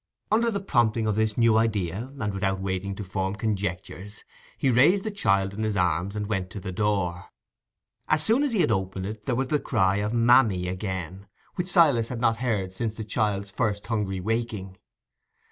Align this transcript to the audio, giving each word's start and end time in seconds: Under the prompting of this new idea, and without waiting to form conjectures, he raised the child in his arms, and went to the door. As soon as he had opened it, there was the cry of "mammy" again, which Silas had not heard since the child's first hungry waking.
Under 0.31 0.49
the 0.49 0.59
prompting 0.59 1.05
of 1.05 1.15
this 1.15 1.37
new 1.37 1.57
idea, 1.57 2.11
and 2.19 2.33
without 2.33 2.59
waiting 2.59 2.95
to 2.95 3.03
form 3.03 3.35
conjectures, 3.35 4.23
he 4.57 4.71
raised 4.71 5.03
the 5.03 5.11
child 5.11 5.53
in 5.53 5.61
his 5.61 5.77
arms, 5.77 6.15
and 6.15 6.25
went 6.25 6.49
to 6.49 6.59
the 6.59 6.71
door. 6.71 7.25
As 8.07 8.23
soon 8.23 8.41
as 8.41 8.51
he 8.53 8.61
had 8.61 8.71
opened 8.71 9.05
it, 9.05 9.27
there 9.27 9.35
was 9.35 9.49
the 9.49 9.59
cry 9.59 9.97
of 9.97 10.11
"mammy" 10.11 10.67
again, 10.67 11.27
which 11.53 11.69
Silas 11.69 12.07
had 12.09 12.19
not 12.19 12.37
heard 12.37 12.73
since 12.73 12.95
the 12.95 13.03
child's 13.03 13.51
first 13.51 13.85
hungry 13.85 14.19
waking. 14.19 14.75